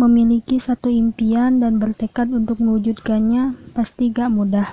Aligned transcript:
Memiliki 0.00 0.56
satu 0.56 0.88
impian 0.88 1.60
dan 1.60 1.76
bertekad 1.76 2.32
untuk 2.32 2.56
mewujudkannya 2.56 3.52
pasti 3.76 4.08
gak 4.08 4.32
mudah, 4.32 4.72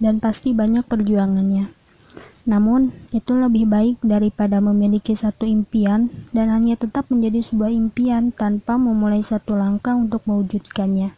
dan 0.00 0.24
pasti 0.24 0.56
banyak 0.56 0.88
perjuangannya. 0.88 1.68
Namun, 2.48 2.96
itu 3.12 3.36
lebih 3.36 3.68
baik 3.68 4.00
daripada 4.00 4.64
memiliki 4.64 5.12
satu 5.12 5.44
impian 5.44 6.08
dan 6.32 6.48
hanya 6.48 6.80
tetap 6.80 7.12
menjadi 7.12 7.44
sebuah 7.44 7.68
impian 7.68 8.32
tanpa 8.32 8.80
memulai 8.80 9.20
satu 9.20 9.52
langkah 9.52 9.92
untuk 9.92 10.24
mewujudkannya. 10.24 11.12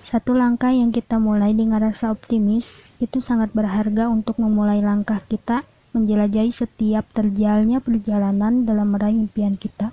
Satu 0.00 0.32
langkah 0.32 0.72
yang 0.72 0.88
kita 0.88 1.20
mulai 1.20 1.52
dengan 1.52 1.84
rasa 1.84 2.08
optimis 2.08 2.96
itu 2.96 3.20
sangat 3.20 3.52
berharga 3.52 4.08
untuk 4.08 4.40
memulai 4.40 4.80
langkah 4.80 5.20
kita 5.28 5.68
menjelajahi 5.92 6.48
setiap 6.48 7.04
terjalnya 7.12 7.84
perjalanan 7.84 8.64
dalam 8.64 8.88
meraih 8.88 9.20
impian 9.20 9.60
kita. 9.60 9.92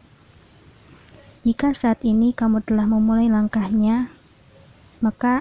Jika 1.40 1.72
saat 1.72 2.04
ini 2.04 2.36
kamu 2.36 2.60
telah 2.68 2.84
memulai 2.84 3.32
langkahnya, 3.32 4.12
maka 5.00 5.40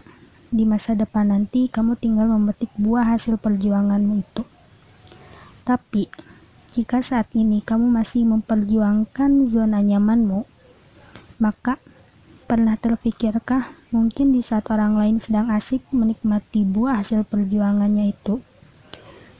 di 0.54 0.62
masa 0.62 0.94
depan 0.94 1.34
nanti 1.34 1.66
kamu 1.66 1.98
tinggal 1.98 2.30
memetik 2.30 2.70
buah 2.78 3.18
hasil 3.18 3.34
perjuanganmu 3.42 4.22
itu. 4.22 4.46
Tapi, 5.66 6.06
jika 6.70 7.02
saat 7.02 7.34
ini 7.34 7.66
kamu 7.66 7.90
masih 7.90 8.22
memperjuangkan 8.30 9.50
zona 9.50 9.82
nyamanmu, 9.82 10.46
maka 11.42 11.82
pernah 12.46 12.78
terpikirkah 12.78 13.66
mungkin 13.90 14.30
di 14.30 14.38
saat 14.38 14.70
orang 14.70 14.94
lain 14.94 15.18
sedang 15.18 15.50
asik 15.50 15.82
menikmati 15.90 16.62
buah 16.62 17.02
hasil 17.02 17.26
perjuangannya 17.26 18.14
itu, 18.14 18.38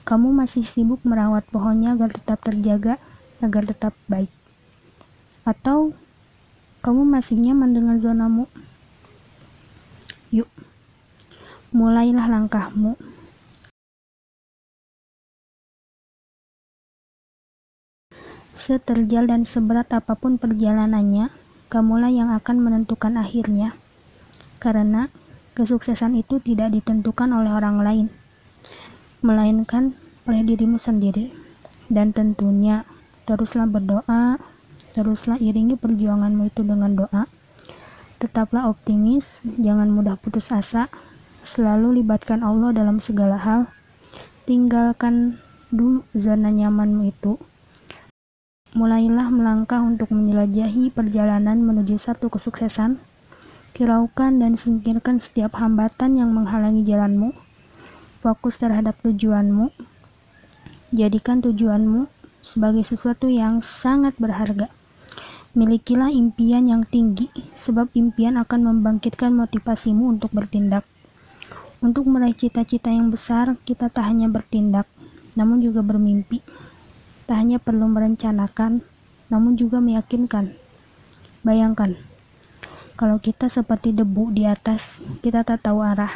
kamu 0.03 0.35
masih 0.35 0.67
sibuk 0.67 1.07
merawat 1.07 1.47
pohonnya 1.55 1.95
agar 1.95 2.11
tetap 2.11 2.43
terjaga, 2.43 2.99
agar 3.39 3.63
tetap 3.63 3.95
baik? 4.11 4.33
Atau 5.47 5.95
kamu 6.89 7.05
masih 7.05 7.37
nyaman 7.37 7.77
dengan 7.77 8.01
zonamu? 8.01 8.49
Yuk, 10.33 10.49
mulailah 11.77 12.33
langkahmu. 12.33 12.97
Seterjal 18.57 19.29
dan 19.29 19.45
seberat 19.45 19.93
apa 19.93 20.17
pun 20.17 20.41
perjalanannya, 20.41 21.29
kamulah 21.69 22.09
yang 22.09 22.33
akan 22.33 22.57
menentukan 22.57 23.21
akhirnya. 23.21 23.77
Karena 24.57 25.13
kesuksesan 25.61 26.17
itu 26.17 26.41
tidak 26.41 26.73
ditentukan 26.73 27.29
oleh 27.37 27.53
orang 27.53 27.85
lain, 27.85 28.07
melainkan 29.21 29.93
oleh 30.25 30.41
dirimu 30.41 30.81
sendiri. 30.81 31.37
Dan 31.93 32.17
tentunya 32.17 32.89
teruslah 33.29 33.69
berdoa 33.69 34.41
Teruslah 34.97 35.37
iringi 35.41 35.77
perjuanganmu 35.77 36.49
itu 36.49 36.65
dengan 36.65 36.95
doa. 36.95 37.29
Tetaplah 38.19 38.67
optimis, 38.67 39.47
jangan 39.61 39.93
mudah 39.93 40.19
putus 40.19 40.51
asa. 40.51 40.91
Selalu 41.47 42.03
libatkan 42.03 42.43
Allah 42.43 42.75
dalam 42.75 42.99
segala 42.99 43.39
hal. 43.39 43.71
Tinggalkan 44.49 45.39
dulu 45.69 46.03
zona 46.17 46.49
nyamanmu 46.49 47.09
itu. 47.09 47.37
Mulailah 48.77 49.33
melangkah 49.33 49.81
untuk 49.81 50.13
menjelajahi 50.13 50.93
perjalanan 50.93 51.61
menuju 51.65 51.97
satu 51.97 52.29
kesuksesan. 52.29 53.01
Kiraukan 53.73 54.43
dan 54.43 54.59
singkirkan 54.59 55.23
setiap 55.23 55.57
hambatan 55.57 56.19
yang 56.19 56.35
menghalangi 56.35 56.85
jalanmu. 56.85 57.33
Fokus 58.19 58.59
terhadap 58.59 58.99
tujuanmu. 59.07 59.71
Jadikan 60.91 61.45
tujuanmu 61.45 62.09
sebagai 62.41 62.83
sesuatu 62.83 63.29
yang 63.29 63.61
sangat 63.61 64.17
berharga. 64.17 64.78
Milikilah 65.57 66.13
impian 66.13 66.69
yang 66.69 66.85
tinggi, 66.85 67.33
sebab 67.57 67.89
impian 67.97 68.37
akan 68.37 68.69
membangkitkan 68.69 69.33
motivasimu 69.33 70.19
untuk 70.19 70.29
bertindak. 70.37 70.85
Untuk 71.81 72.05
meraih 72.05 72.37
cita-cita 72.37 72.93
yang 72.93 73.09
besar, 73.09 73.57
kita 73.65 73.89
tak 73.89 74.05
hanya 74.05 74.29
bertindak, 74.29 74.85
namun 75.41 75.65
juga 75.65 75.81
bermimpi. 75.81 76.45
Tak 77.25 77.41
hanya 77.41 77.57
perlu 77.57 77.89
merencanakan, 77.89 78.85
namun 79.33 79.57
juga 79.57 79.81
meyakinkan. 79.81 80.53
Bayangkan, 81.41 81.97
kalau 82.99 83.17
kita 83.17 83.47
seperti 83.47 83.97
debu 83.97 84.35
di 84.35 84.45
atas, 84.45 85.01
kita 85.25 85.47
tak 85.47 85.65
tahu 85.65 85.81
arah. 85.81 86.13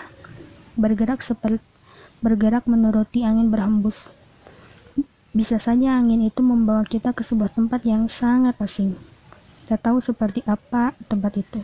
Bergerak 0.76 1.25
seperti 1.25 1.62
bergerak 2.22 2.71
menuruti 2.71 3.26
angin 3.26 3.50
berhembus. 3.50 4.15
Bisa 5.34 5.59
saja 5.59 5.98
angin 5.98 6.22
itu 6.22 6.38
membawa 6.38 6.87
kita 6.87 7.10
ke 7.10 7.26
sebuah 7.26 7.50
tempat 7.50 7.82
yang 7.82 8.06
sangat 8.06 8.54
asing. 8.62 8.94
Tak 9.67 9.78
tahu 9.87 10.03
seperti 10.03 10.43
apa 10.47 10.93
tempat 11.06 11.39
itu. 11.39 11.62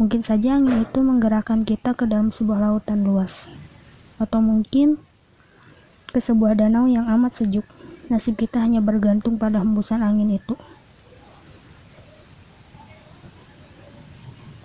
Mungkin 0.00 0.24
saja 0.24 0.56
angin 0.56 0.82
itu 0.82 0.98
menggerakkan 1.04 1.62
kita 1.62 1.92
ke 1.92 2.08
dalam 2.08 2.32
sebuah 2.32 2.58
lautan 2.58 3.04
luas. 3.04 3.52
Atau 4.16 4.40
mungkin 4.40 4.96
ke 6.08 6.18
sebuah 6.20 6.56
danau 6.56 6.88
yang 6.88 7.08
amat 7.08 7.44
sejuk. 7.44 7.64
Nasib 8.08 8.36
kita 8.36 8.60
hanya 8.60 8.80
bergantung 8.84 9.40
pada 9.40 9.60
hembusan 9.60 10.04
angin 10.04 10.36
itu. 10.36 10.56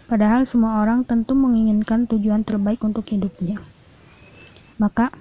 Padahal 0.07 0.47
semua 0.47 0.79
orang 0.79 1.03
tentu 1.03 1.35
menginginkan 1.35 2.07
tujuan 2.07 2.47
terbaik 2.47 2.79
untuk 2.79 3.03
hidupnya. 3.11 3.59
Maka, 4.79 5.11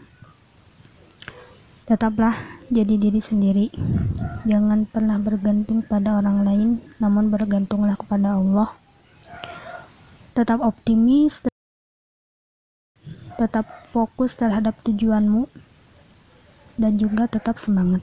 tetaplah 1.91 2.56
jadi 2.71 2.95
diri 2.99 3.21
sendiri. 3.23 3.67
Jangan 4.47 4.87
pernah 4.87 5.19
bergantung 5.19 5.83
pada 5.83 6.19
orang 6.19 6.47
lain, 6.47 6.71
namun 7.03 7.31
bergantunglah 7.31 7.99
kepada 7.99 8.39
Allah. 8.39 8.71
Tetap 10.35 10.63
optimis, 10.63 11.47
tetap 13.37 13.67
fokus 13.91 14.39
terhadap 14.39 14.75
tujuanmu, 14.83 15.47
dan 16.77 16.95
juga 17.01 17.27
tetap 17.27 17.57
semangat. 17.57 18.03